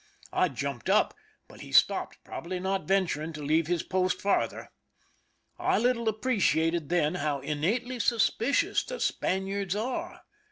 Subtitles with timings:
[0.33, 1.13] I jumped up,
[1.47, 4.71] but he stopped, probably not venturing to leave his post farther.
[5.59, 10.23] I little appreciated then how innately suspicious the Spaniards are.